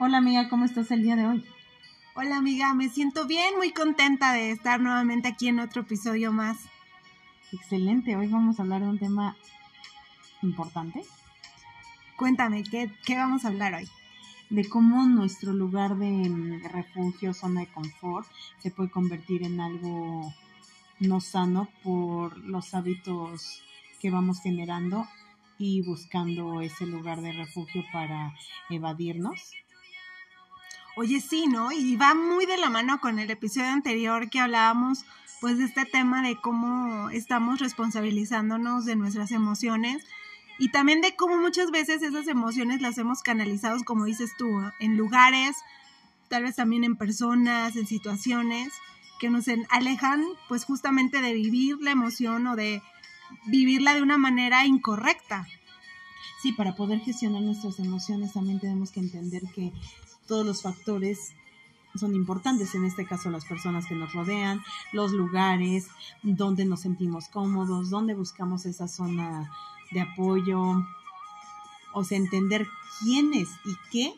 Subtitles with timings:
[0.00, 1.44] Hola amiga, ¿cómo estás el día de hoy?
[2.14, 6.56] Hola amiga, me siento bien, muy contenta de estar nuevamente aquí en otro episodio más.
[7.52, 9.36] Excelente, hoy vamos a hablar de un tema
[10.40, 11.02] importante.
[12.16, 13.88] Cuéntame, ¿qué, qué vamos a hablar hoy?
[14.50, 18.28] De cómo nuestro lugar de mm, refugio, zona de confort,
[18.60, 20.32] se puede convertir en algo
[21.00, 23.64] no sano por los hábitos
[23.98, 25.08] que vamos generando
[25.58, 28.32] y buscando ese lugar de refugio para
[28.70, 29.54] evadirnos.
[31.00, 31.70] Oye, sí, ¿no?
[31.70, 35.04] Y va muy de la mano con el episodio anterior que hablábamos
[35.40, 40.02] pues de este tema de cómo estamos responsabilizándonos de nuestras emociones
[40.58, 44.48] y también de cómo muchas veces esas emociones las hemos canalizado, como dices tú,
[44.80, 45.54] en lugares,
[46.26, 48.72] tal vez también en personas, en situaciones
[49.20, 52.82] que nos alejan pues justamente de vivir la emoción o de
[53.46, 55.46] vivirla de una manera incorrecta.
[56.42, 59.72] Sí, para poder gestionar nuestras emociones también tenemos que entender que
[60.28, 61.32] todos los factores
[61.94, 64.62] son importantes, en este caso las personas que nos rodean,
[64.92, 65.88] los lugares,
[66.22, 69.50] donde nos sentimos cómodos, donde buscamos esa zona
[69.90, 70.86] de apoyo,
[71.94, 72.68] o sea, entender
[73.00, 74.14] quién es y qué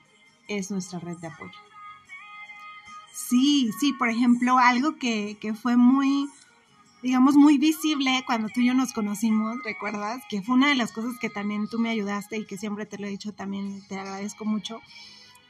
[0.49, 1.59] es nuestra red de apoyo.
[3.13, 6.29] Sí, sí, por ejemplo, algo que, que fue muy,
[7.03, 10.23] digamos, muy visible cuando tú y yo nos conocimos, ¿recuerdas?
[10.29, 12.99] Que fue una de las cosas que también tú me ayudaste y que siempre te
[12.99, 14.81] lo he dicho, también te agradezco mucho.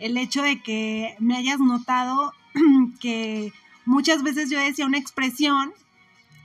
[0.01, 2.33] El hecho de que me hayas notado
[3.01, 3.53] que
[3.85, 5.73] muchas veces yo decía una expresión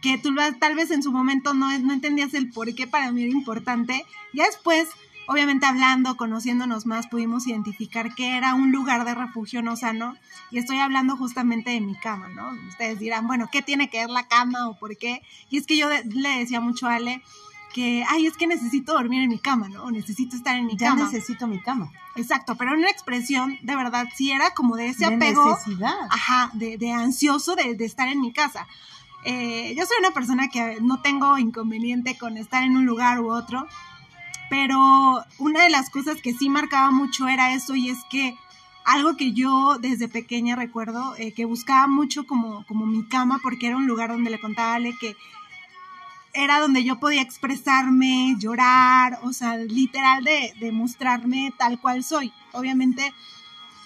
[0.02, 3.32] que tú tal vez en su momento no, entendías el por qué para mí era
[3.32, 4.06] importante.
[4.34, 4.88] Ya después
[5.28, 10.16] Obviamente hablando, conociéndonos más, pudimos identificar que era un lugar de refugio no sano
[10.52, 12.52] y estoy hablando justamente de mi cama, ¿no?
[12.68, 15.24] Ustedes dirán, bueno, ¿qué tiene que ver la cama o por qué?
[15.50, 17.24] Y es que yo le decía mucho a Ale
[17.76, 19.92] que, ay, es que necesito dormir en mi cama, ¿no?
[19.92, 21.04] necesito estar en mi ya cama.
[21.04, 21.92] necesito mi cama.
[22.16, 25.50] Exacto, pero una expresión de verdad sí era como de ese apego.
[25.50, 25.94] necesidad.
[26.10, 28.66] Ajá, de, de ansioso de, de, estar en mi casa.
[29.26, 33.30] Eh, yo soy una persona que no tengo inconveniente con estar en un lugar u
[33.30, 33.68] otro,
[34.50, 34.80] pero
[35.38, 38.38] una de las cosas que sí marcaba mucho era eso y es que
[38.86, 43.68] algo que yo desde pequeña recuerdo, eh, que buscaba mucho como, como mi cama, porque
[43.68, 45.18] era un lugar donde le contaba a Ale que
[46.36, 52.32] era donde yo podía expresarme, llorar, o sea, literal de, de mostrarme tal cual soy.
[52.52, 53.14] Obviamente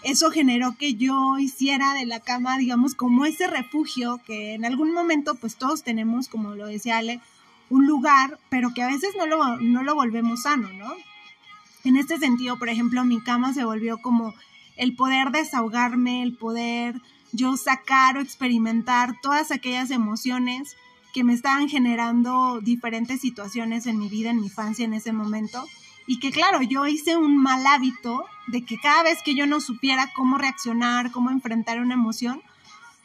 [0.04, 4.94] eso generó que yo hiciera de la cama, digamos, como ese refugio que en algún
[4.94, 7.20] momento pues todos tenemos, como lo decía Ale,
[7.70, 10.92] un lugar, pero que a veces no lo, no lo volvemos sano, ¿no?
[11.84, 14.34] En este sentido, por ejemplo, mi cama se volvió como
[14.76, 20.76] el poder desahogarme, el poder yo sacar o experimentar todas aquellas emociones
[21.14, 25.66] que me estaban generando diferentes situaciones en mi vida, en mi infancia en ese momento.
[26.08, 29.62] Y que claro, yo hice un mal hábito de que cada vez que yo no
[29.62, 32.42] supiera cómo reaccionar, cómo enfrentar una emoción,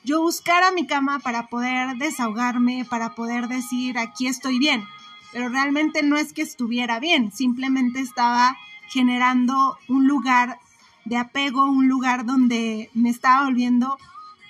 [0.05, 4.85] yo buscara mi cama para poder desahogarme, para poder decir, aquí estoy bien.
[5.33, 8.57] Pero realmente no es que estuviera bien, simplemente estaba
[8.89, 10.59] generando un lugar
[11.05, 13.99] de apego, un lugar donde me estaba volviendo,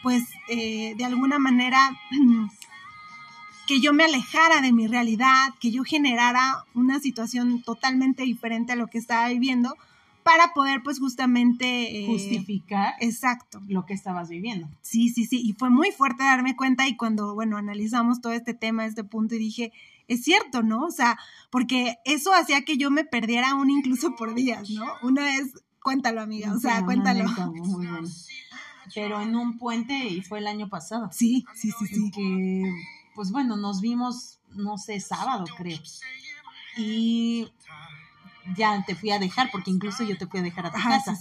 [0.02, 1.90] pues, eh, de alguna manera,
[3.66, 8.76] que yo me alejara de mi realidad, que yo generara una situación totalmente diferente a
[8.76, 9.74] lo que estaba viviendo,
[10.24, 14.68] para poder pues justamente eh, justificar exacto lo que estabas viviendo.
[14.80, 18.54] Sí, sí, sí, y fue muy fuerte darme cuenta y cuando, bueno, analizamos todo este
[18.54, 19.72] tema, este punto y dije,
[20.08, 20.84] es cierto, ¿no?
[20.86, 21.18] O sea,
[21.50, 24.86] porque eso hacía que yo me perdiera aún incluso por días, ¿no?
[25.02, 27.24] Una vez, cuéntalo amiga, o sea, cuéntalo.
[27.52, 28.08] Muy bueno.
[28.94, 31.10] Pero en un puente y fue el año pasado.
[31.12, 32.10] Sí, sí, sí, sí.
[32.10, 32.62] Que,
[33.14, 35.78] pues bueno, nos vimos, no sé, sábado creo.
[36.76, 37.52] Y
[38.56, 41.18] ya te fui a dejar, porque incluso yo te fui a dejar a tu casa.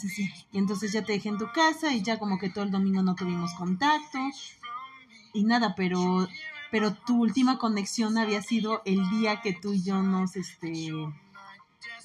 [0.52, 3.02] Y entonces ya te dejé en tu casa y ya como que todo el domingo
[3.02, 4.20] no tuvimos contacto
[5.34, 6.28] y nada, pero
[6.72, 10.92] pero tu última conexión había sido el día que tú y yo nos este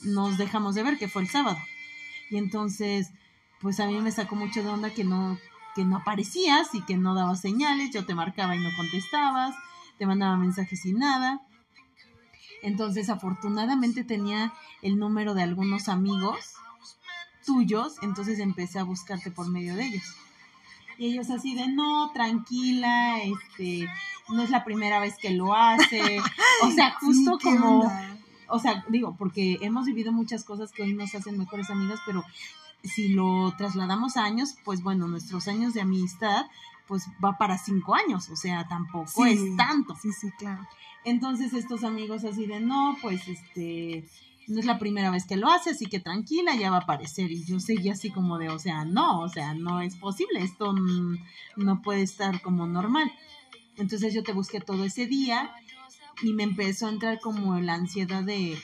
[0.02, 1.58] nos dejamos de ver, que fue el sábado.
[2.30, 3.10] Y entonces,
[3.60, 5.38] pues a mí me sacó mucho de onda que no
[5.74, 9.54] que no aparecías y que no dabas señales, yo te marcaba y no contestabas,
[9.98, 11.40] te mandaba mensajes y nada.
[12.62, 14.52] Entonces, afortunadamente tenía
[14.82, 16.54] el número de algunos amigos
[17.44, 20.04] tuyos, entonces empecé a buscarte por medio de ellos.
[20.98, 23.88] Y ellos así de, no, tranquila, este,
[24.28, 26.20] no es la primera vez que lo hace.
[26.60, 27.88] O sea, justo como,
[28.48, 32.24] o sea, digo, porque hemos vivido muchas cosas que hoy nos hacen mejores amigas, pero
[32.82, 36.46] si lo trasladamos a años, pues bueno, nuestros años de amistad,
[36.86, 39.94] pues va para cinco años, o sea, tampoco es tanto.
[39.96, 40.66] Sí, sí, claro.
[41.04, 44.08] Entonces estos amigos así de, no, pues este,
[44.46, 47.30] no es la primera vez que lo hace, así que tranquila, ya va a aparecer.
[47.30, 50.74] Y yo seguí así como de, o sea, no, o sea, no es posible, esto
[51.56, 53.12] no puede estar como normal.
[53.76, 55.54] Entonces yo te busqué todo ese día
[56.22, 58.58] y me empezó a entrar como la ansiedad de,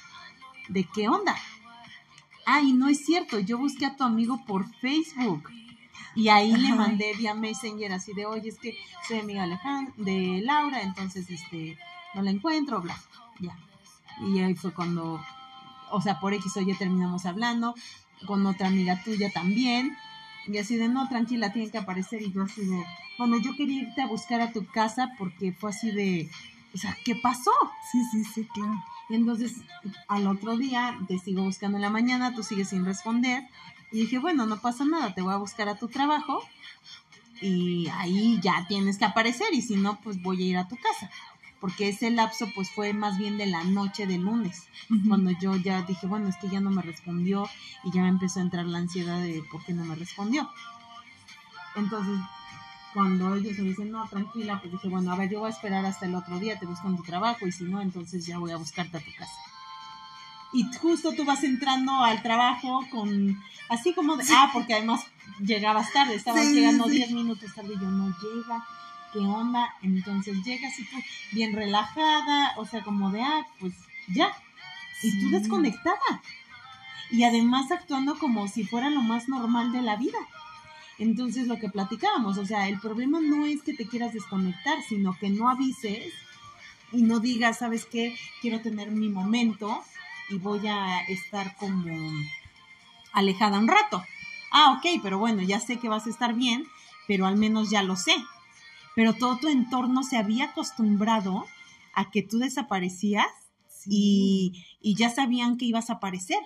[0.68, 1.36] de qué onda.
[2.46, 5.50] Ay, no es cierto, yo busqué a tu amigo por Facebook.
[6.16, 8.76] Y ahí le mandé vía Messenger así de, oye, es que
[9.06, 11.76] soy amiga Alejandra, de Laura, entonces este
[12.14, 12.96] no la encuentro, bla,
[13.40, 13.56] ya.
[14.20, 15.20] Y ahí fue cuando
[15.94, 17.74] o sea, por X o Y terminamos hablando,
[18.26, 19.96] con otra amiga tuya también,
[20.46, 22.84] y así de, no, tranquila, tiene que aparecer, y yo así de,
[23.18, 26.28] bueno, yo quería irte a buscar a tu casa porque fue así de,
[26.74, 27.52] o sea, ¿qué pasó?
[27.92, 28.74] Sí, sí, sí, claro.
[29.08, 29.56] Y entonces,
[30.08, 33.44] al otro día, te sigo buscando en la mañana, tú sigues sin responder,
[33.92, 36.42] y dije, bueno, no pasa nada, te voy a buscar a tu trabajo,
[37.40, 40.76] y ahí ya tienes que aparecer, y si no, pues voy a ir a tu
[40.76, 41.10] casa
[41.64, 44.68] porque ese lapso pues fue más bien de la noche de lunes,
[45.08, 47.48] cuando yo ya dije, bueno, es que ya no me respondió
[47.84, 50.50] y ya me empezó a entrar la ansiedad de por qué no me respondió.
[51.74, 52.20] Entonces,
[52.94, 55.84] cuando ellos me dicen, no, tranquila, pues dije, bueno, a ver, yo voy a esperar
[55.84, 58.52] hasta el otro día, te busco en tu trabajo y si no, entonces ya voy
[58.52, 59.34] a buscarte a tu casa.
[60.52, 63.36] Y justo tú vas entrando al trabajo con,
[63.68, 65.04] así como de, ah, porque además
[65.40, 68.64] llegabas tarde, estabas llegando 10 minutos tarde y yo no llega
[69.12, 70.96] qué onda, entonces llegas y tú
[71.32, 73.74] bien relajada, o sea, como de, ah, pues
[74.08, 74.28] ya,
[75.02, 76.22] y tú desconectada.
[77.10, 80.18] Y además actuando como si fuera lo más normal de la vida.
[80.98, 85.16] Entonces, lo que platicábamos, o sea, el problema no es que te quieras desconectar, sino
[85.18, 86.12] que no avises
[86.92, 88.14] y no digas, ¿sabes qué?
[88.40, 89.82] Quiero tener mi momento
[90.30, 92.10] y voy a estar como
[93.12, 94.04] alejada un rato.
[94.52, 96.64] Ah, ok, pero bueno, ya sé que vas a estar bien,
[97.08, 98.14] pero al menos ya lo sé
[98.94, 101.46] pero todo tu entorno se había acostumbrado
[101.94, 103.26] a que tú desaparecías
[103.86, 106.38] y, ya sabían que ibas a aparecer.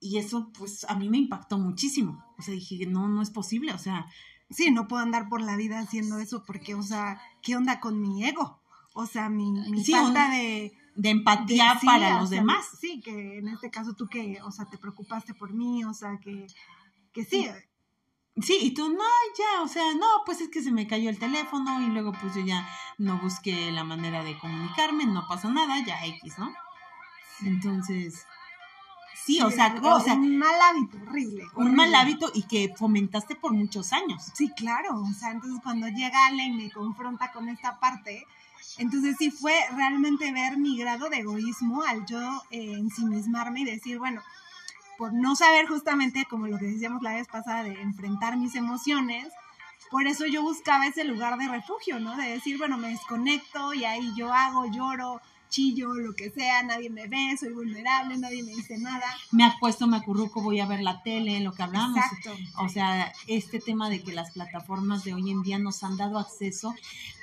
[0.00, 2.24] Y eso, pues, a mí me impactó muchísimo.
[2.38, 4.06] O sea, dije, no, no es posible, o sea...
[4.48, 8.00] Sí, no puedo andar por la vida haciendo eso porque, o sea, ¿qué onda con
[8.00, 8.60] mi ego?
[8.94, 10.72] O sea, mi, mi falta de...
[10.94, 12.64] De empatía para los demás.
[12.80, 16.18] Sí, que en este caso tú que, o sea, te preocupaste por mí, o sea,
[16.22, 16.46] que,
[17.12, 17.48] que sí,
[18.42, 19.04] Sí, y tú, no,
[19.38, 22.34] ya, o sea, no, pues es que se me cayó el teléfono y luego pues
[22.34, 26.52] yo ya no busqué la manera de comunicarme, no pasó nada, ya X, ¿no?
[27.40, 28.26] Entonces,
[29.26, 33.34] sí, o sea, o sea, un mal hábito horrible, Un mal hábito y que fomentaste
[33.34, 34.22] por muchos años.
[34.34, 38.24] Sí, claro, o sea, entonces cuando llega Ale y me confronta con esta parte,
[38.78, 43.98] entonces sí fue realmente ver mi grado de egoísmo al yo eh, ensimismarme y decir,
[43.98, 44.22] bueno,
[44.96, 49.26] por no saber justamente, como lo que decíamos la vez pasada, de enfrentar mis emociones,
[49.90, 52.16] por eso yo buscaba ese lugar de refugio, ¿no?
[52.16, 55.20] De decir, bueno, me desconecto y ahí yo hago, lloro,
[55.56, 59.06] chillo, lo que sea, nadie me ve, soy vulnerable, nadie me dice nada.
[59.32, 61.96] Me acuesto, me acurruco, voy a ver la tele, lo que hablamos.
[61.96, 62.34] Exacto.
[62.58, 66.18] O sea, este tema de que las plataformas de hoy en día nos han dado
[66.18, 66.74] acceso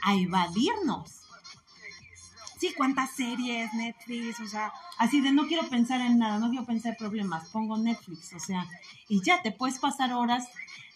[0.03, 1.19] a evadirnos
[2.59, 6.65] sí, cuántas series, Netflix, o sea, así de no quiero pensar en nada, no quiero
[6.65, 8.65] pensar en problemas, pongo Netflix, o sea,
[9.09, 10.47] y ya te puedes pasar horas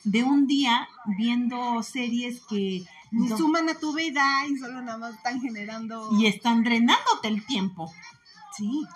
[0.06, 0.88] de un día
[1.18, 6.26] viendo series que ni suman a tu vida y solo nada más están generando y
[6.28, 7.94] están drenándote el tiempo.
[8.56, 8.88] Sí.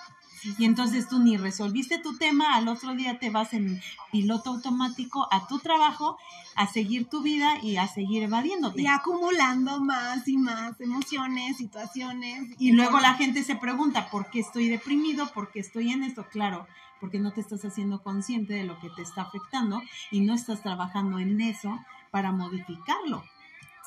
[0.58, 3.80] Y entonces tú ni resolviste tu tema, al otro día te vas en
[4.12, 6.18] piloto automático a tu trabajo,
[6.56, 8.81] a seguir tu vida y a seguir evadiéndote.
[8.81, 12.56] Y acumulando más y más emociones, situaciones.
[12.57, 15.28] Y, luego la gente se pregunta, ¿por qué estoy deprimido?
[15.31, 16.26] ¿Por qué estoy en esto?
[16.31, 16.68] Claro,
[17.00, 20.64] porque no te estás haciendo consciente de lo que te está afectando y no estás
[20.64, 23.24] trabajando en eso para modificarlo.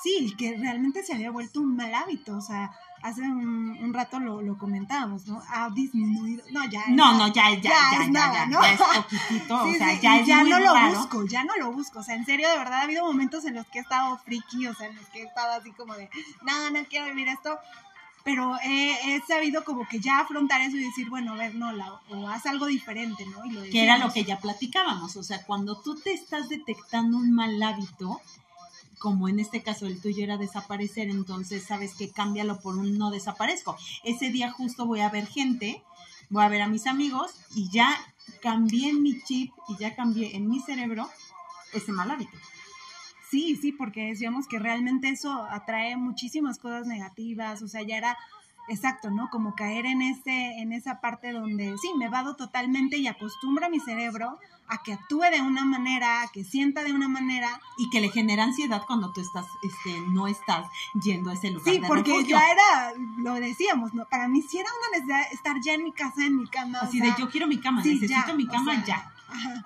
[0.02, 2.72] Sí, que realmente se había vuelto un mal hábito, o sea,
[3.04, 5.42] hace un, rato lo, lo, comentábamos, ¿no?
[5.48, 6.42] Ha disminuido.
[6.50, 6.84] No, ya.
[6.88, 8.62] No, no, ya, ya, ya, ya, ya, ¿no?
[8.62, 11.98] ya, es poquitito, o sea, ya es Ya no lo busco, ya no lo busco.
[11.98, 14.66] O sea, en serio, de verdad, ha habido momentos en los que he estado friki,
[14.66, 16.08] o sea, en los que he estado así como de,
[16.42, 17.58] no, no quiero vivir esto.
[18.24, 21.72] Pero he, he sabido como que ya afrontar eso y decir, bueno, a ver, no,
[21.72, 23.44] la, o haz algo diferente, ¿no?
[23.44, 27.18] Y lo que era lo que ya platicábamos, o sea, cuando tú te estás detectando
[27.18, 28.22] un mal hábito,
[29.04, 33.11] como en este caso el tuyo era desaparecer, entonces sabes que cámbialo por un no
[33.11, 33.76] desaparezco.
[34.02, 35.82] Ese día justo voy a ver gente,
[36.30, 37.94] voy a ver a mis amigos y ya
[38.40, 41.11] cambié en mi chip y ya cambié en mi cerebro
[41.75, 42.32] ese mal hábito.
[43.30, 48.16] Sí, sí, porque decíamos que realmente eso atrae muchísimas cosas negativas, o sea, ya era
[48.70, 49.28] exacto, ¿no?
[49.30, 53.68] Como caer en ese, en esa parte donde sí, me vado totalmente y acostumbro a
[53.68, 57.61] mi cerebro a que actúe de una manera, a que sienta de una manera.
[57.76, 60.66] Y que le genera ansiedad cuando tú estás, este, no estás
[61.02, 61.75] yendo a ese lugar.
[61.75, 64.06] Sí, porque ya era, lo decíamos, ¿no?
[64.06, 66.80] Para mí sí era una necesidad estar ya en mi casa, en mi cama.
[66.80, 69.11] Así de yo quiero mi cama, necesito mi cama ya.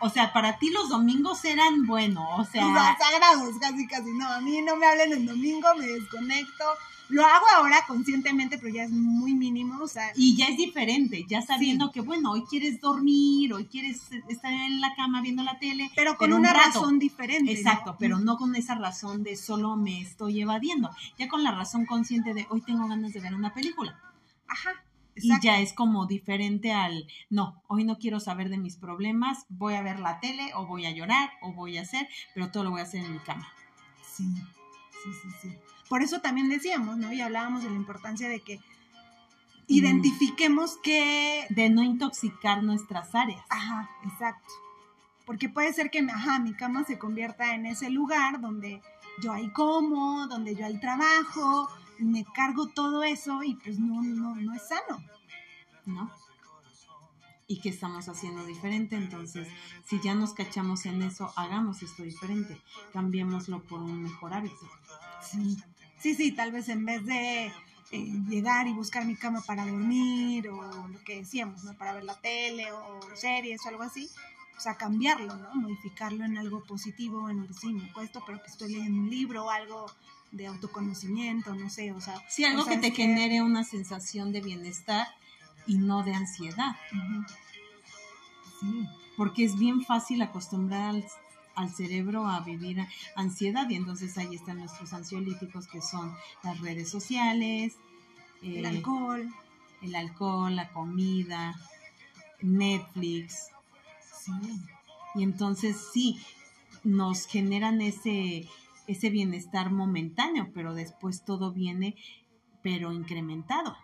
[0.00, 2.66] O sea, para ti los domingos eran, bueno, o sea...
[2.66, 4.12] O sea, sagrados, casi, casi.
[4.12, 6.64] No, a mí no me hablen el domingo, me desconecto
[7.08, 10.12] lo hago ahora conscientemente, pero ya es muy mínimo, o sea.
[10.14, 14.80] Y ya es diferente, ya sabiendo que, bueno, hoy quieres dormir, hoy quieres estar en
[14.80, 15.90] la cama viendo la tele.
[15.94, 17.52] Pero con una razón diferente.
[17.52, 20.90] Exacto, pero no con esa razón de solo me estoy evadiendo.
[21.18, 23.98] Ya con la razón consciente de hoy tengo ganas de ver una película.
[24.46, 24.84] Ajá.
[25.20, 29.74] Y ya es como diferente al, no, hoy no quiero saber de mis problemas, voy
[29.74, 32.70] a ver la tele o voy a llorar o voy a hacer, pero todo lo
[32.70, 33.48] voy a hacer en mi cama.
[34.00, 34.24] Sí,
[35.02, 35.58] sí, sí, sí.
[35.88, 37.12] Por eso también decíamos, ¿no?
[37.12, 38.60] Y hablábamos de la importancia de que
[39.66, 41.46] identifiquemos que...
[41.50, 43.44] De no intoxicar nuestras áreas.
[43.48, 44.52] Ajá, exacto.
[45.24, 48.82] Porque puede ser que, ajá, mi cama se convierta en ese lugar donde
[49.22, 51.68] yo ahí como, donde yo ahí trabajo,
[51.98, 55.02] me cargo todo eso y pues no, no, no es sano.
[55.84, 56.10] ¿No?
[57.50, 58.94] y qué estamos haciendo diferente.
[58.94, 59.48] Entonces,
[59.86, 62.60] si ya nos cachamos en eso, hagamos esto diferente,
[62.92, 64.68] cambiémoslo por un mejor hábito.
[65.22, 65.56] Sí.
[66.00, 67.52] Sí, sí, tal vez en vez de eh,
[68.28, 71.74] llegar y buscar mi cama para dormir o lo que decíamos, ¿no?
[71.74, 74.08] Para ver la tele o series o algo así,
[74.56, 75.54] o sea, cambiarlo, ¿no?
[75.54, 79.50] Modificarlo en algo positivo, en sí, me cuesto, pero que estoy leyendo un libro o
[79.50, 79.86] algo
[80.32, 82.22] de autoconocimiento, no sé, o sea.
[82.28, 85.08] Sí, algo que te genere una sensación de bienestar
[85.66, 86.76] y no de ansiedad.
[88.60, 90.94] Sí, porque es bien fácil acostumbrar
[91.58, 92.86] al cerebro a vivir
[93.16, 97.74] ansiedad y entonces ahí están nuestros ansiolíticos que son las redes sociales,
[98.42, 99.28] el eh, alcohol,
[99.82, 101.56] el alcohol, la comida,
[102.40, 103.50] Netflix.
[104.24, 104.32] Sí.
[105.16, 106.20] Y entonces sí,
[106.84, 108.48] nos generan ese,
[108.86, 111.96] ese bienestar momentáneo, pero después todo viene,
[112.62, 113.76] pero incrementado.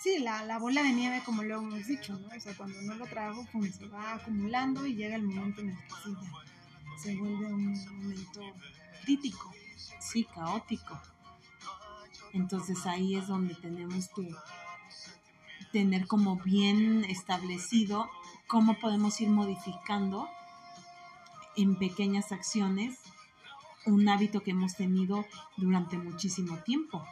[0.00, 2.28] Sí, la, la, bola de nieve, como lo hemos dicho, ¿no?
[2.28, 5.70] O sea, cuando no lo trabajo, pues se va acumulando y llega el momento en
[5.70, 6.53] el que sí, ya
[6.96, 8.40] se vuelve un momento
[9.02, 9.52] crítico.
[10.00, 11.00] Sí, caótico.
[12.32, 14.34] Entonces ahí es donde tenemos que
[15.72, 18.10] tener como bien establecido
[18.46, 20.28] cómo podemos ir modificando
[21.56, 22.98] en pequeñas acciones
[23.86, 27.04] un hábito que hemos tenido durante muchísimo tiempo.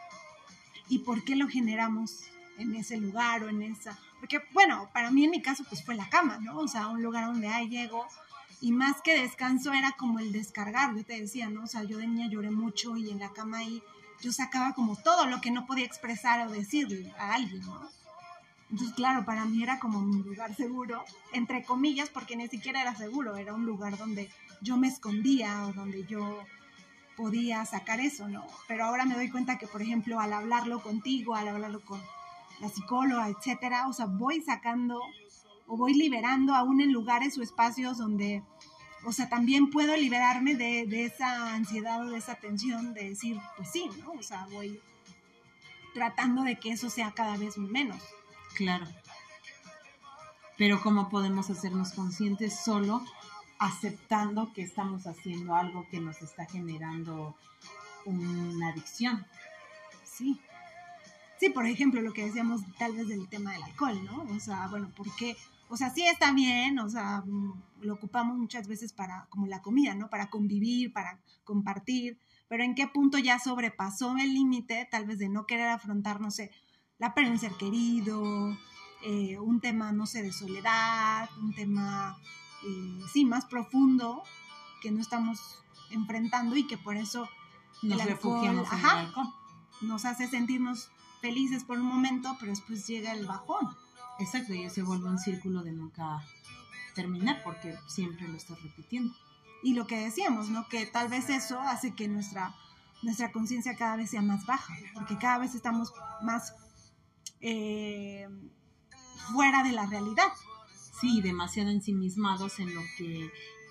[0.88, 2.24] ¿Y por qué lo generamos
[2.58, 3.98] en ese lugar o en esa?
[4.20, 6.58] Porque, bueno, para mí en mi caso pues fue la cama, ¿no?
[6.58, 8.06] O sea, un lugar donde ahí llego,
[8.62, 11.64] y más que descanso era como el descargar, yo te decía, ¿no?
[11.64, 13.82] O sea, yo de niña lloré mucho y en la cama ahí
[14.20, 17.90] yo sacaba como todo lo que no podía expresar o decirle a alguien, ¿no?
[18.70, 22.94] Entonces, claro, para mí era como un lugar seguro, entre comillas, porque ni siquiera era
[22.94, 26.38] seguro, era un lugar donde yo me escondía o donde yo
[27.16, 28.46] podía sacar eso, ¿no?
[28.68, 32.00] Pero ahora me doy cuenta que, por ejemplo, al hablarlo contigo, al hablarlo con
[32.60, 35.00] la psicóloga, etcétera, o sea, voy sacando
[35.66, 38.42] o voy liberando aún en lugares o espacios donde,
[39.04, 43.38] o sea, también puedo liberarme de, de esa ansiedad o de esa tensión de decir,
[43.56, 44.12] pues sí, ¿no?
[44.12, 44.80] O sea, voy
[45.94, 48.02] tratando de que eso sea cada vez menos.
[48.54, 48.86] Claro.
[50.56, 53.02] Pero ¿cómo podemos hacernos conscientes solo
[53.58, 57.36] aceptando que estamos haciendo algo que nos está generando
[58.04, 59.26] una adicción?
[60.04, 60.40] Sí.
[61.42, 64.22] Sí, por ejemplo, lo que decíamos tal vez del tema del alcohol, ¿no?
[64.32, 65.36] O sea, bueno, ¿por qué
[65.68, 69.60] o sea, sí está bien, o sea, mm, lo ocupamos muchas veces para, como la
[69.60, 70.08] comida, ¿no?
[70.08, 75.28] Para convivir, para compartir, pero en qué punto ya sobrepasó el límite, tal vez de
[75.28, 76.52] no querer afrontar, no sé,
[76.98, 78.56] la pérdida de ser querido,
[79.02, 82.18] eh, un tema, no sé, de soledad, un tema,
[82.64, 84.22] eh, sí, más profundo
[84.80, 87.28] que no estamos enfrentando y que por eso
[87.82, 89.34] nos refugiamos en el alcohol.
[89.80, 90.92] nos hace sentirnos
[91.22, 93.74] felices por un momento, pero después llega el bajón.
[94.18, 96.22] Exacto, y se vuelve un círculo de nunca
[96.94, 99.14] terminar porque siempre lo estás repitiendo.
[99.62, 100.68] Y lo que decíamos, ¿no?
[100.68, 102.54] Que tal vez eso hace que nuestra,
[103.02, 106.54] nuestra conciencia cada vez sea más baja, porque cada vez estamos más
[107.40, 108.28] eh,
[109.32, 110.32] fuera de la realidad.
[111.00, 113.30] Sí, demasiado ensimismados en lo que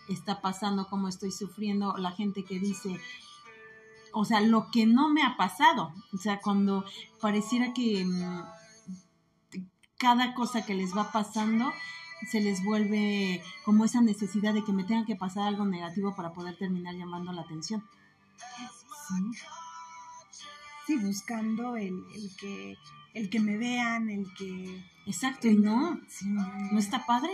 [0.10, 3.00] está pasando, cómo estoy sufriendo, la gente que dice,
[4.14, 6.86] o sea, lo que no me ha pasado, o sea, cuando
[7.20, 8.44] pareciera que mm,
[9.98, 11.72] cada cosa que les va pasando
[12.30, 16.34] se les vuelve como esa necesidad de que me tenga que pasar algo negativo para
[16.34, 17.84] poder terminar llamando la atención.
[20.86, 22.04] Sí, buscando el,
[22.40, 22.78] que
[23.14, 24.84] el que me vean, el que...
[25.06, 26.00] Exacto, y no,
[26.72, 27.34] no está padre.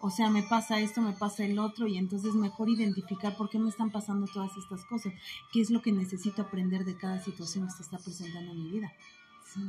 [0.00, 3.58] O sea, me pasa esto, me pasa el otro, y entonces mejor identificar por qué
[3.58, 5.12] me están pasando todas estas cosas,
[5.52, 8.70] qué es lo que necesito aprender de cada situación que se está presentando en mi
[8.70, 8.92] vida.
[9.52, 9.60] Sí.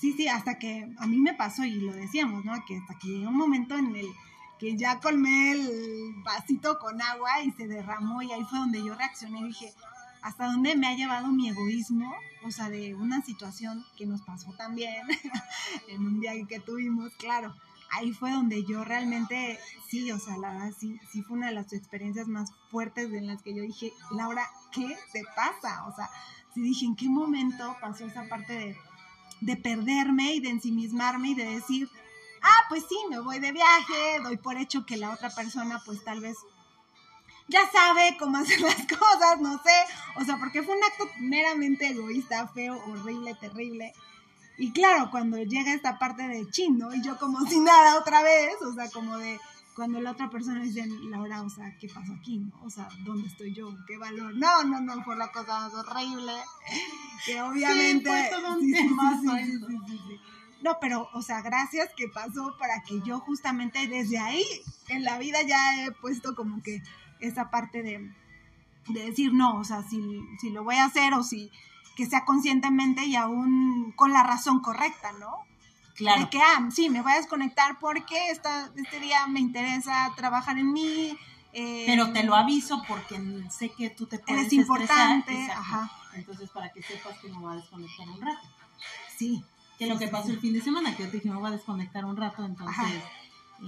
[0.00, 2.54] Sí, hasta que a mí me pasó y lo decíamos, ¿no?
[2.66, 4.06] Que hasta que llegó un momento en el
[4.58, 8.94] que ya colmé el vasito con agua y se derramó y ahí fue donde yo
[8.94, 9.74] reaccioné y dije,
[10.22, 12.14] ¿hasta dónde me ha llevado mi egoísmo?
[12.44, 15.06] O sea, de una situación que nos pasó también
[15.88, 17.54] en un día que tuvimos, claro.
[17.90, 21.54] Ahí fue donde yo realmente, sí, o sea, la verdad, sí, sí fue una de
[21.54, 25.86] las experiencias más fuertes en las que yo dije, Laura, ¿qué te pasa?
[25.86, 26.08] O sea,
[26.54, 28.76] sí dije, ¿en qué momento pasó esa parte de
[29.40, 31.90] de perderme y de ensimismarme y de decir,
[32.42, 36.04] ah, pues sí, me voy de viaje, doy por hecho que la otra persona pues
[36.04, 36.36] tal vez
[37.48, 39.72] ya sabe cómo hacer las cosas, no sé,
[40.16, 43.92] o sea, porque fue un acto meramente egoísta, feo, horrible, terrible.
[44.60, 48.60] Y claro, cuando llega esta parte de chino y yo como si nada otra vez,
[48.60, 49.40] o sea, como de
[49.74, 52.42] cuando la otra persona dice, Laura, o sea, ¿qué pasó aquí?
[52.62, 53.74] O sea, ¿dónde estoy yo?
[53.86, 54.34] ¿Qué valor?
[54.36, 56.34] No, no, no, fue la cosa más horrible.
[57.24, 58.10] Que obviamente...
[60.60, 64.44] no, pero, o sea, gracias que pasó para que yo justamente desde ahí
[64.88, 66.82] en la vida ya he puesto como que
[67.20, 68.12] esa parte de,
[68.88, 71.50] de decir, no, o sea, si, si lo voy a hacer o si
[72.00, 75.44] que sea conscientemente y aún con la razón correcta, ¿no?
[75.94, 76.22] Claro.
[76.22, 80.56] De que, ah, sí, me voy a desconectar porque esta, este día me interesa trabajar
[80.56, 81.14] en mí.
[81.52, 85.92] Eh, Pero te lo aviso porque sé que tú te puedes Es importante, ajá.
[86.14, 88.48] Entonces, para que sepas que me voy a desconectar un rato.
[89.14, 89.44] Sí.
[89.78, 91.50] Que lo que pasó el fin de semana, que yo te dije, me voy a
[91.50, 93.02] desconectar un rato, entonces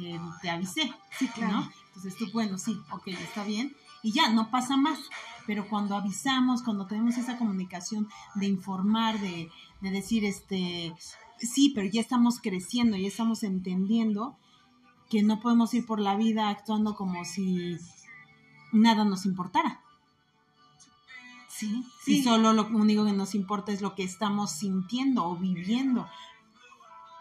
[0.01, 0.91] eh, te avisé.
[1.19, 1.69] Sí, claro.
[1.89, 3.77] Entonces tú, bueno, sí, ok, está bien.
[4.03, 4.99] Y ya, no pasa más.
[5.47, 10.95] Pero cuando avisamos, cuando tenemos esa comunicación de informar, de, de decir, este,
[11.39, 14.37] sí, pero ya estamos creciendo, ya estamos entendiendo
[15.11, 17.77] que no podemos ir por la vida actuando como si
[18.73, 19.81] nada nos importara.
[21.49, 22.21] Sí, sí.
[22.21, 26.09] Y solo lo único que nos importa es lo que estamos sintiendo o viviendo.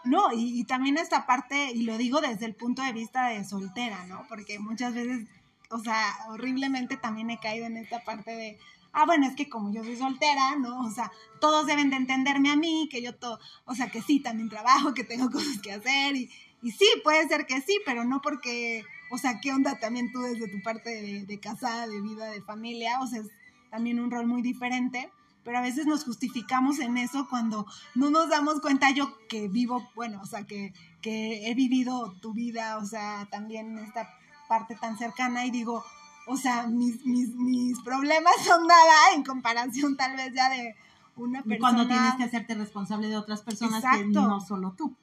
[0.04, 3.44] No, y, y, también esta parte, y lo digo desde el punto de vista de
[3.44, 4.24] soltera, ¿no?
[4.28, 5.28] Porque muchas veces,
[5.72, 8.58] o sea, horriblemente también he caído en esta parte de,
[8.92, 10.80] ah, bueno, es que como yo soy soltera, ¿no?
[10.80, 14.20] O sea, todos deben de entenderme a mí, que yo todo, o sea, que sí,
[14.20, 16.30] también trabajo, que tengo cosas que hacer y,
[16.62, 20.20] y sí, puede ser que sí, pero no porque, o sea, ¿qué onda también tú
[20.20, 23.00] desde tu parte de, de casada, de vida, de familia?
[23.00, 23.28] O sea, es
[23.70, 25.10] también un rol muy diferente
[25.44, 29.88] pero a veces nos justificamos en eso cuando no nos damos cuenta yo que vivo,
[29.94, 34.08] bueno, o sea, que, que he vivido tu vida, o sea, también esta
[34.52, 35.82] parte tan cercana y digo,
[36.26, 40.76] o sea, mis, mis, mis problemas son nada en comparación tal vez ya de
[41.16, 41.58] una persona.
[41.58, 44.94] Cuando tienes que hacerte responsable de otras personas que no solo tú.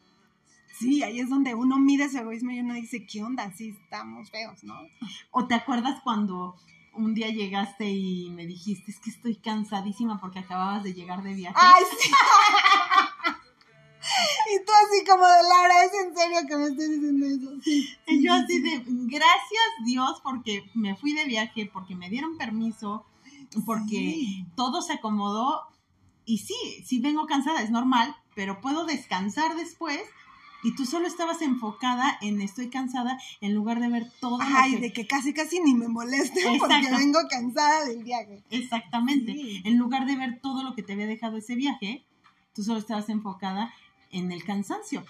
[0.78, 3.52] Sí, ahí es donde uno mide ese egoísmo y uno dice, ¿qué onda?
[3.54, 4.76] Sí, estamos feos, ¿no?
[5.32, 6.56] ¿O te acuerdas cuando
[6.94, 11.34] un día llegaste y me dijiste, es que estoy cansadísima porque acababas de llegar de
[11.34, 11.58] viaje?
[11.60, 12.12] ¡Ay, sí!
[14.54, 17.90] Y tú así como de Laura, ¿es en serio que me estás diciendo eso?
[18.08, 23.06] y yo así de, gracias Dios porque me fui de viaje, porque me dieron permiso,
[23.66, 25.64] porque todo se acomodó.
[26.26, 26.56] Y sí,
[26.86, 30.02] sí vengo cansada, es normal, pero puedo descansar después
[30.64, 34.40] y tú solo estabas enfocada en estoy cansada en lugar de ver todo.
[34.42, 38.44] Ay, de que casi casi ni me moleste porque vengo cansada del viaje.
[38.50, 39.62] Exactamente.
[39.64, 42.06] En lugar de ver todo lo que te había dejado ese viaje,
[42.54, 43.74] tú solo estabas enfocada
[44.12, 45.04] en el cansancio.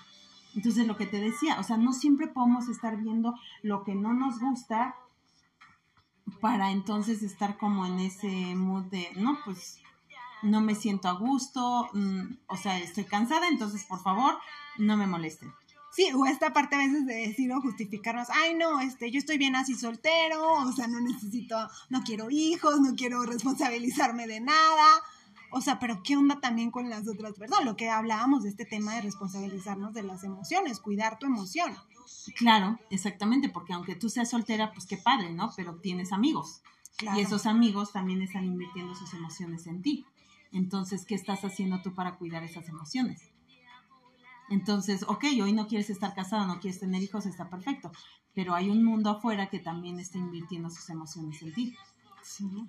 [0.56, 4.14] Entonces, lo que te decía, o sea, no siempre podemos estar viendo lo que no
[4.14, 4.96] nos gusta
[6.42, 9.80] para entonces estar como en ese mood de, no, pues
[10.42, 14.38] no me siento a gusto, mm, o sea, estoy cansada, entonces por favor,
[14.78, 15.52] no me molesten.
[15.92, 19.38] Sí, o esta parte a veces de decir o justificarnos, ay no, este, yo estoy
[19.38, 21.58] bien así soltero, o sea, no necesito,
[21.90, 24.88] no quiero hijos, no quiero responsabilizarme de nada,
[25.52, 27.66] o sea, pero ¿qué onda también con las otras personas?
[27.66, 31.76] Lo que hablábamos de este tema de responsabilizarnos de las emociones, cuidar tu emoción.
[32.36, 35.52] Claro, exactamente, porque aunque tú seas soltera, pues qué padre, ¿no?
[35.56, 36.62] Pero tienes amigos.
[37.16, 40.06] Y esos amigos también están invirtiendo sus emociones en ti.
[40.52, 43.32] Entonces, ¿qué estás haciendo tú para cuidar esas emociones?
[44.50, 47.92] Entonces, ok, hoy no quieres estar casada, no quieres tener hijos, está perfecto.
[48.34, 51.76] Pero hay un mundo afuera que también está invirtiendo sus emociones en ti.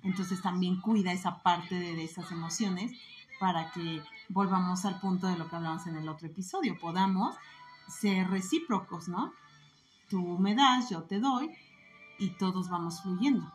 [0.03, 2.91] Entonces también cuida esa parte de, esas emociones
[3.39, 7.35] para que volvamos al punto de lo que hablamos en el otro episodio, podamos
[7.87, 9.33] ser recíprocos, ¿no?
[10.09, 11.49] Tú me das, yo te doy
[12.19, 13.51] y todos vamos fluyendo.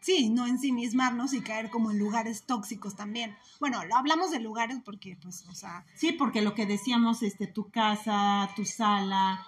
[0.00, 3.36] sí, no ensimismarnos y caer como en lugares tóxicos también.
[3.60, 5.84] Bueno, lo hablamos de lugares porque, pues, o sea...
[5.94, 9.46] Sí, porque lo que decíamos, este, tu casa, tu sala,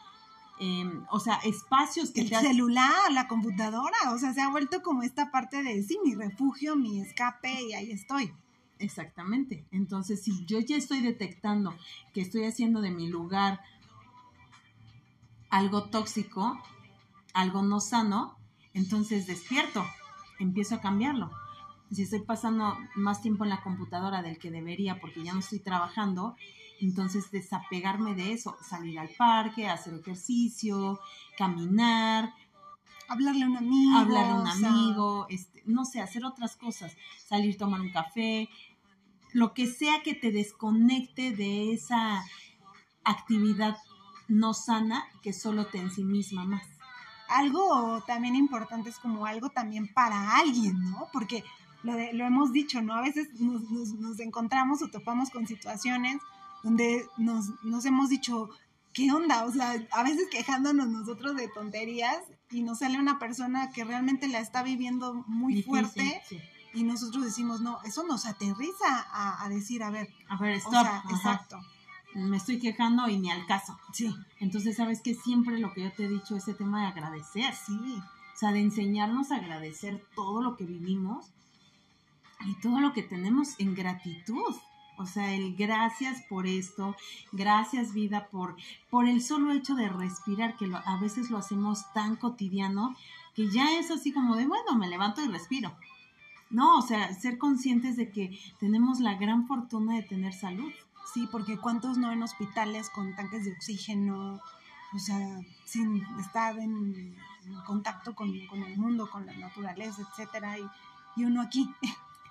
[0.58, 5.02] em, o sea, espacios que el celular, la computadora, o sea, se ha vuelto como
[5.02, 8.32] esta parte de, sí, mi refugio, mi escape y ahí estoy.
[8.78, 9.64] Exactamente.
[9.70, 11.74] Entonces, si yo ya estoy detectando
[12.12, 13.60] que estoy haciendo de mi lugar
[15.50, 16.60] algo tóxico,
[17.32, 18.36] algo no sano,
[18.72, 19.84] entonces despierto
[20.38, 21.30] empiezo a cambiarlo.
[21.92, 25.60] Si estoy pasando más tiempo en la computadora del que debería porque ya no estoy
[25.60, 26.36] trabajando,
[26.80, 31.00] entonces desapegarme de eso, salir al parque, hacer ejercicio,
[31.36, 32.34] caminar,
[33.08, 37.54] hablarle a un amigo, hablarle a un amigo, este, no sé, hacer otras cosas, salir
[37.54, 38.48] a tomar un café,
[39.32, 42.24] lo que sea que te desconecte de esa
[43.02, 43.76] actividad
[44.28, 46.74] no sana que solo te ensimisma más
[47.28, 51.08] algo también importante es como algo también para alguien, ¿no?
[51.12, 51.44] Porque
[51.82, 52.94] lo, lo hemos dicho, ¿no?
[52.94, 56.18] A veces nos, encontramos o topamos con situaciones
[56.64, 58.50] donde nos, nos hemos dicho,
[58.92, 59.44] ¿qué onda?
[59.44, 62.18] O sea, a veces quejándonos nosotros de tonterías
[62.50, 66.20] y nos sale una persona que realmente la está viviendo muy fuerte.
[66.72, 70.86] Y nosotros decimos, no, eso nos aterriza a, decir, a ver, a ver, stop.
[71.08, 71.60] exacto
[72.14, 73.78] me estoy quejando y ni al caso.
[73.92, 74.14] Sí.
[74.40, 77.54] Entonces, ¿sabes que Siempre lo que yo te he dicho, ese tema de agradecer.
[77.54, 77.78] Sí.
[78.34, 81.26] O sea, de enseñarnos a agradecer todo lo que vivimos
[82.46, 84.54] y todo lo que tenemos en gratitud.
[84.96, 86.96] O sea, el gracias por esto,
[87.32, 88.56] gracias vida por,
[88.90, 92.94] por el solo hecho de respirar, que a veces lo hacemos tan cotidiano
[93.34, 95.74] que ya es así como de, bueno, me levanto y respiro.
[96.50, 100.72] No, o sea, ser conscientes de que tenemos la gran fortuna de tener salud.
[101.12, 104.40] Sí, porque cuántos no en hospitales con tanques de oxígeno,
[104.94, 107.16] o sea, sin estar en,
[107.66, 111.70] contacto con, el mundo, con la naturaleza, etcétera, y, uno aquí.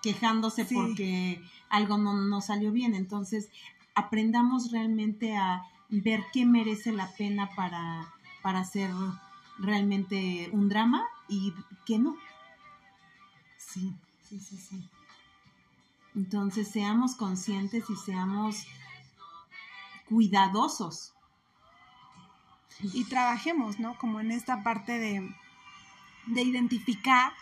[0.04, 2.94] Quejándose porque algo no, no salió bien.
[2.94, 3.50] Entonces,
[3.96, 8.14] aprendamos realmente a ver qué merece la pena para,
[8.44, 8.92] para hacer
[9.58, 11.54] realmente un drama y
[11.86, 12.16] qué no.
[13.58, 14.90] Sí, sí, sí, sí.
[16.16, 18.66] Entonces seamos conscientes y seamos
[20.08, 21.14] cuidadosos.
[22.82, 23.98] Y trabajemos, ¿no?
[23.98, 25.36] Como en esta parte de,
[26.28, 27.34] de identificar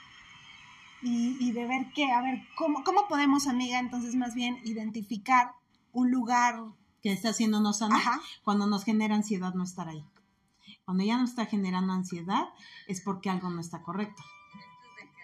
[1.03, 5.53] y, de ver qué, a ver, ¿cómo, ¿cómo podemos, amiga, entonces más bien identificar
[5.91, 6.61] un lugar
[7.01, 7.97] que está haciéndonos sano
[8.43, 10.05] cuando nos genera ansiedad no estar ahí.
[10.85, 12.49] Cuando ya no está generando ansiedad
[12.87, 14.23] es porque algo no está correcto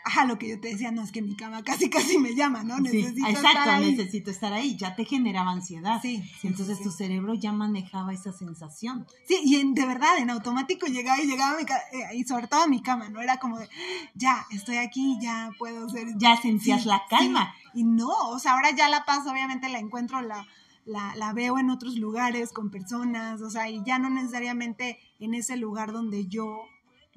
[0.07, 2.63] ajá, lo que yo te decía, no es que mi cama casi casi me llama,
[2.63, 2.79] ¿no?
[2.79, 5.99] Necesito exacto, necesito estar ahí, ya te generaba ansiedad.
[6.01, 6.23] Sí.
[6.43, 9.05] entonces tu cerebro ya manejaba esa sensación.
[9.27, 12.47] Sí, y en, de verdad, en automático llegaba y llegaba a mi eh, y sobre
[12.47, 13.21] todo a mi cama, ¿no?
[13.21, 13.69] Era como de,
[14.15, 16.07] ya, estoy aquí, ya puedo ser.
[16.17, 17.53] Ya sentías la calma.
[17.73, 20.47] Y no, o sea, ahora ya la paso, obviamente la encuentro, la,
[20.85, 25.33] la, la, veo en otros lugares con personas, o sea, y ya no necesariamente en
[25.33, 26.63] ese lugar donde yo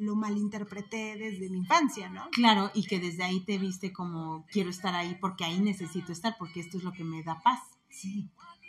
[0.01, 2.29] lo malinterpreté desde mi infancia, ¿no?
[2.31, 6.37] Claro, y que desde ahí te viste como quiero estar ahí porque ahí necesito estar,
[6.39, 7.61] porque esto es lo que me da paz.
[7.91, 8.29] Sí,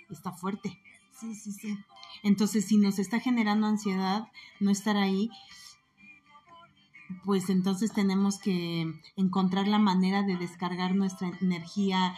[0.09, 0.81] está fuerte.
[1.19, 1.77] Sí, sí, sí.
[2.23, 4.27] Entonces, si nos está generando ansiedad
[4.59, 5.29] no estar ahí,
[7.23, 12.15] pues entonces tenemos que encontrar la manera de descargar nuestra energía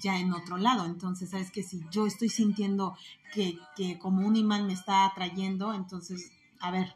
[0.00, 0.86] ya en otro lado.
[0.86, 2.96] Entonces, sabes que si yo estoy sintiendo
[3.34, 6.94] que, que como un imán me está atrayendo, entonces, a ver,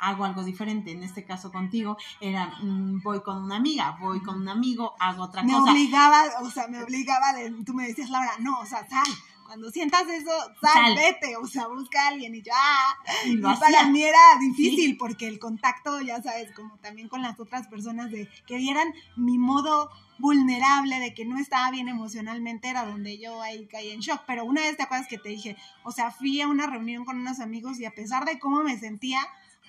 [0.00, 0.92] hago algo diferente.
[0.92, 5.24] En este caso contigo era mm, voy con una amiga, voy con un amigo, hago
[5.24, 5.60] otra cosa.
[5.62, 9.12] Me obligaba, o sea, me obligaba, de, tú me decías, Laura, no, o sea, sal.
[9.44, 12.94] Cuando sientas eso, sal, vete, o sea, busca a alguien y yo, ah,
[13.26, 17.66] y, para mí era difícil porque el contacto, ya sabes, como también con las otras
[17.66, 23.18] personas, de que vieran mi modo vulnerable, de que no estaba bien emocionalmente, era donde
[23.18, 24.22] yo ahí caí en shock.
[24.24, 27.18] Pero una vez te acuerdas que te dije, o sea, fui a una reunión con
[27.18, 29.18] unos amigos y a pesar de cómo me sentía,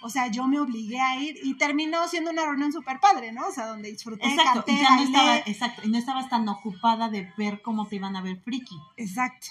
[0.01, 3.47] o sea, yo me obligué a ir y terminó siendo una reunión súper padre, ¿no?
[3.47, 7.09] O sea, donde disfruté, exacto, y ya no estaba, exacto, y no estabas tan ocupada
[7.09, 8.75] de ver cómo te iban a ver friki.
[8.97, 9.47] Exacto.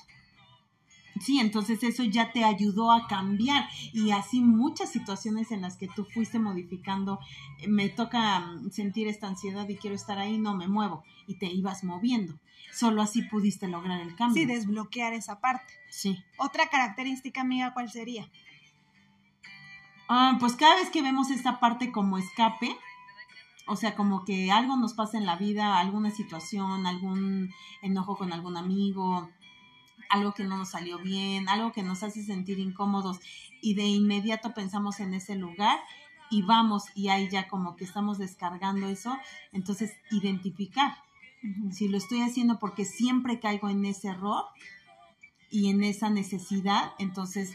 [1.21, 5.87] Sí, entonces eso ya te ayudó a cambiar y así muchas situaciones en las que
[5.89, 7.21] tú fuiste modificando,
[7.59, 11.35] eh, me toca mm, sentir esta ansiedad y quiero estar ahí, no me muevo y
[11.35, 12.39] te ibas moviendo.
[12.73, 14.41] Solo así pudiste lograr el cambio.
[14.41, 15.75] Sí, desbloquear esa parte.
[15.91, 16.23] Sí.
[16.39, 18.31] Otra característica amiga, ¿cuál sería?
[20.13, 22.77] Ah, pues cada vez que vemos esta parte como escape,
[23.69, 28.33] o sea, como que algo nos pasa en la vida, alguna situación, algún enojo con
[28.33, 29.31] algún amigo,
[30.09, 33.21] algo que no nos salió bien, algo que nos hace sentir incómodos
[33.63, 35.79] y de inmediato pensamos en ese lugar,
[36.29, 39.17] y vamos y ahí ya como que estamos descargando eso,
[39.53, 40.97] entonces identificar.
[41.71, 44.47] Si lo estoy haciendo porque siempre caigo en ese error
[45.53, 47.55] y en esa necesidad, entonces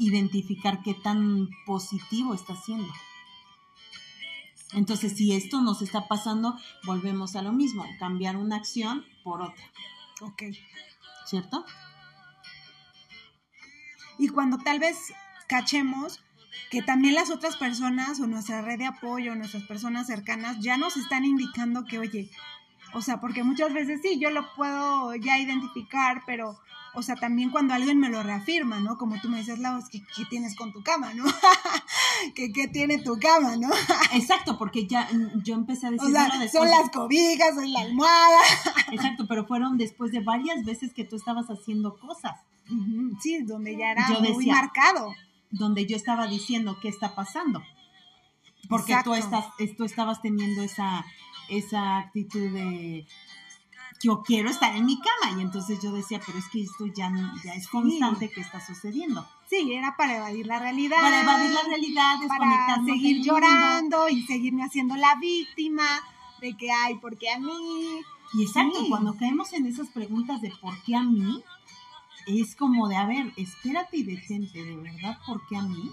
[0.00, 2.92] identificar qué tan positivo está siendo.
[4.72, 9.64] Entonces, si esto nos está pasando, volvemos a lo mismo, cambiar una acción por otra.
[10.20, 10.42] Ok.
[11.26, 11.64] ¿Cierto?
[14.18, 15.12] Y cuando tal vez
[15.48, 16.20] cachemos
[16.70, 20.96] que también las otras personas o nuestra red de apoyo, nuestras personas cercanas ya nos
[20.96, 22.30] están indicando que, oye,
[22.92, 26.60] o sea, porque muchas veces sí, yo lo puedo ya identificar, pero,
[26.94, 28.98] o sea, también cuando alguien me lo reafirma, ¿no?
[28.98, 31.24] Como tú me dices, Lau, ¿qué, ¿qué, tienes con tu cama, no?
[32.34, 33.68] ¿Qué, ¿Qué, tiene tu cama, no?
[34.12, 36.08] Exacto, porque ya mm, yo empecé a decir...
[36.08, 38.38] O sea, son las cobijas, son la almohada.
[38.92, 42.38] Exacto, pero fueron después de varias veces que tú estabas haciendo cosas.
[43.20, 45.12] Sí, donde ya era muy marcado.
[45.50, 47.60] Donde yo estaba diciendo qué está pasando.
[48.68, 51.04] Porque tú, estás, tú estabas teniendo esa
[51.50, 53.06] esa actitud de
[54.02, 57.12] yo quiero estar en mi cama y entonces yo decía, pero es que esto ya,
[57.44, 59.28] ya es constante que está sucediendo.
[59.48, 60.96] Sí, era para evadir la realidad.
[61.00, 65.84] Para evadir la realidad, para seguir llorando y seguirme haciendo la víctima
[66.40, 68.00] de que, ay, ¿por qué a mí?
[68.32, 71.42] Y exacto, cuando caemos en esas preguntas de ¿por qué a mí?
[72.26, 75.90] Es como de, a ver, espérate y detente, ¿de verdad por qué a mí?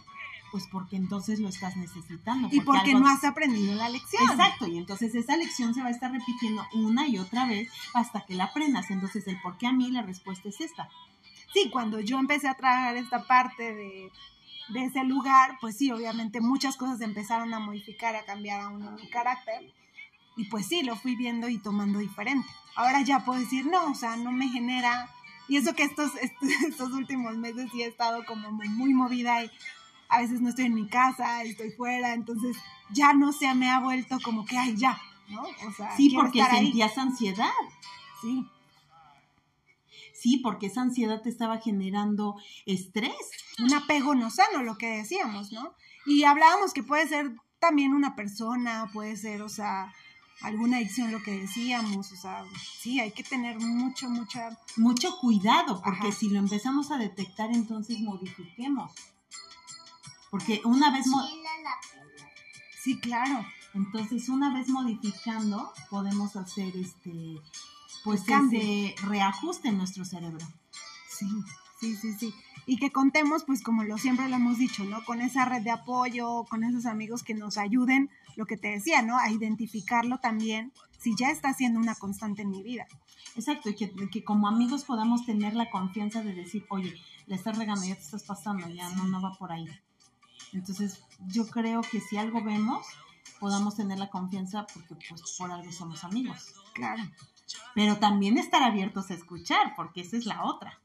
[0.51, 2.47] Pues porque entonces lo estás necesitando.
[2.51, 4.23] y porque no has aprendido la lección.
[4.29, 8.25] Exacto, y entonces esa lección se va a estar repitiendo una y otra vez hasta
[8.25, 8.89] que la aprendas.
[8.89, 10.89] Entonces, el por qué a mí, la respuesta es esta.
[11.53, 14.11] Sí, cuando yo empecé a trabajar esta parte de,
[14.69, 18.91] de ese lugar, pues sí, obviamente muchas cosas empezaron a modificar, a cambiar a uno
[18.91, 19.73] mi carácter.
[20.35, 22.47] Y pues sí, lo fui viendo y tomando diferente.
[22.75, 25.09] Ahora ya puedo decir, no, o sea, no me genera...
[25.49, 29.51] Y eso que estos, estos, estos últimos meses sí he estado como muy movida y
[30.09, 32.57] a veces no estoy en mi casa, estoy fuera, entonces
[32.91, 35.43] ya no se me ha vuelto como que, ay, ya, ¿no?
[35.67, 37.51] O sea, sí, porque sentías ansiedad.
[38.21, 38.45] Sí.
[40.13, 43.13] Sí, porque esa ansiedad te estaba generando estrés.
[43.59, 45.73] Un apego no sano, lo que decíamos, ¿no?
[46.05, 49.93] Y hablábamos que puede ser también una persona, puede ser, o sea,
[50.41, 52.45] alguna adicción, lo que decíamos, o sea,
[52.79, 54.57] sí, hay que tener mucho, mucha...
[54.75, 58.91] Mucho cuidado, porque si lo empezamos a detectar, entonces modifiquemos.
[60.29, 61.05] Porque una vez...
[62.81, 63.45] Sí, claro.
[63.73, 67.41] Entonces, una vez modificando, podemos hacer este,
[68.03, 70.45] pues ese reajuste en nuestro cerebro.
[71.09, 71.27] Sí,
[71.79, 72.33] sí, sí, sí.
[72.65, 75.03] Y que contemos, pues como lo siempre lo hemos dicho, ¿no?
[75.05, 79.01] Con esa red de apoyo, con esos amigos que nos ayuden, lo que te decía,
[79.01, 79.17] ¿no?
[79.17, 82.87] A identificarlo también, si ya está siendo una constante en mi vida.
[83.35, 86.95] Exacto, y que, que como amigos podamos tener la confianza de decir, oye,
[87.27, 89.67] le estás regando, ya te estás pasando, ya no, no va por ahí.
[90.53, 92.85] Entonces, yo creo que si algo vemos,
[93.39, 96.53] podamos tener la confianza porque pues por algo somos amigos.
[96.73, 97.03] Claro.
[97.75, 100.79] Pero también estar abiertos a escuchar, porque esa es la otra.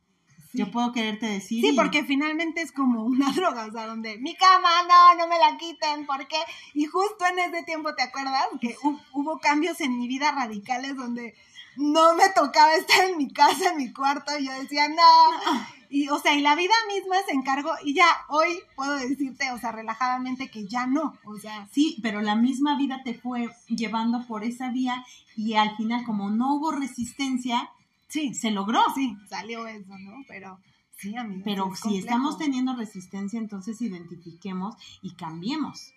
[0.54, 1.64] Yo puedo quererte decir.
[1.64, 5.38] Sí, porque finalmente es como una droga, o sea, donde mi cama, no, no me
[5.38, 6.36] la quiten, ¿por qué?
[6.74, 8.46] Y justo en ese tiempo, ¿te acuerdas?
[8.60, 8.76] Que
[9.12, 11.34] hubo cambios en mi vida radicales donde
[11.76, 15.66] no me tocaba estar en mi casa, en mi cuarto, y yo decía, no.
[15.94, 19.58] Y, o sea, y la vida misma se encargó, y ya hoy puedo decirte, o
[19.58, 21.68] sea, relajadamente que ya no, o sea.
[21.70, 25.04] Sí, pero la misma vida te fue llevando por esa vía,
[25.36, 27.68] y al final, como no hubo resistencia,
[28.08, 28.82] sí, se logró.
[28.94, 30.24] Sí, salió eso, ¿no?
[30.26, 30.58] Pero.
[30.96, 31.42] Sí, amigo.
[31.44, 35.92] Pero si estamos teniendo resistencia, entonces identifiquemos y cambiemos.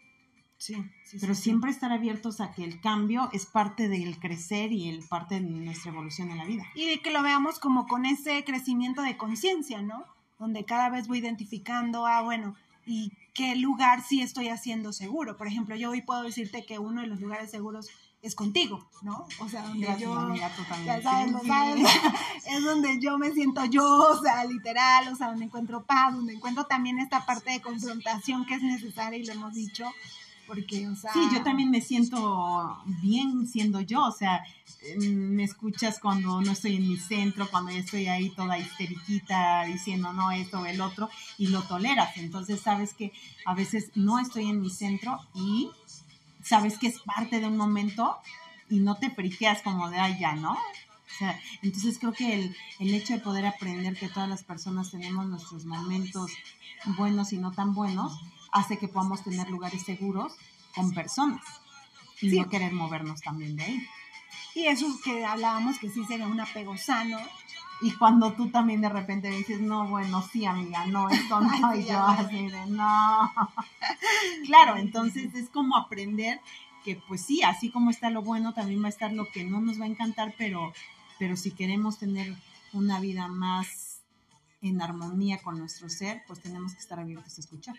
[0.58, 0.76] Sí,
[1.20, 5.36] pero siempre estar abiertos a que el cambio es parte del crecer y el parte
[5.36, 6.64] de nuestra evolución en la vida.
[6.76, 10.06] Y de que lo veamos como con ese crecimiento de conciencia, ¿no?
[10.40, 15.38] Donde cada vez voy identificando, ah, bueno, y qué lugar sí estoy haciendo seguro.
[15.38, 17.90] Por ejemplo, yo hoy puedo decirte que uno de los lugares seguros
[18.22, 19.28] es contigo, ¿no?
[19.40, 21.86] O sea, donde yo, ya sabes, sabes,
[22.48, 26.34] es donde yo me siento yo, o sea, literal, o sea, donde encuentro paz, donde
[26.34, 29.86] encuentro también esta parte de confrontación que es necesaria y lo hemos dicho,
[30.48, 31.12] porque, o sea...
[31.14, 34.44] Sí, yo también me siento bien siendo yo, o sea,
[35.00, 40.14] me escuchas cuando no estoy en mi centro, cuando yo estoy ahí toda histeriquita diciendo
[40.14, 43.12] no esto o el otro y lo toleras, entonces sabes que
[43.46, 45.70] a veces no estoy en mi centro y
[46.44, 48.18] sabes que es parte de un momento
[48.70, 50.54] y no te friqueas como de ya, ¿no?
[50.54, 54.92] O sea, entonces creo que el, el hecho de poder aprender que todas las personas
[54.92, 56.32] tenemos nuestros momentos
[56.98, 58.20] buenos y no tan buenos,
[58.56, 60.34] hace que podamos tener lugares seguros
[60.74, 61.44] con personas
[62.22, 63.88] y no querer movernos también de ahí.
[64.56, 67.18] Y eso que hablábamos que sí sería un apego sano,
[67.82, 71.84] Y cuando tú también de repente dices, no, bueno, sí, amiga, no, esto no, y
[71.84, 73.34] yo así de, no.
[74.46, 76.40] claro, entonces es como aprender
[76.86, 79.60] que pues sí, así como está lo bueno, también va a estar lo que no
[79.60, 80.72] nos va a encantar, pero,
[81.20, 82.34] pero si queremos tener
[82.72, 83.85] una vida más
[84.62, 87.76] en armonía con nuestro ser, pues tenemos que estar abiertos a escuchar.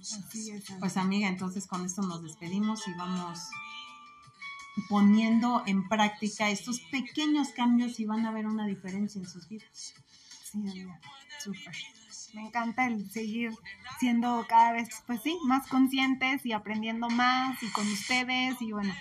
[0.00, 3.38] Así es, pues amiga, entonces con esto nos despedimos y vamos
[4.88, 9.94] poniendo en práctica estos pequeños cambios y van a ver una diferencia en sus vidas.
[10.44, 11.00] Sí, amiga,
[11.38, 11.74] súper.
[12.34, 13.52] Me encanta el seguir
[14.00, 18.94] siendo cada vez, pues sí, más conscientes y aprendiendo más y con ustedes y bueno,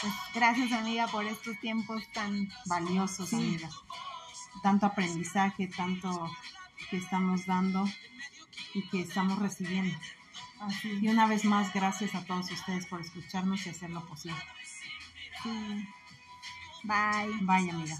[0.00, 3.68] pues gracias amiga por estos tiempos tan valiosos, amiga.
[4.62, 6.30] Tanto aprendizaje, tanto
[6.90, 7.84] que estamos dando
[8.74, 9.96] y que estamos recibiendo.
[11.00, 14.38] Y una vez más, gracias a todos ustedes por escucharnos y hacer lo posible.
[16.84, 17.32] Bye.
[17.40, 17.98] Bye, amiga.